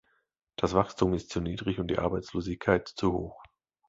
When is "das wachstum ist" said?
0.55-1.29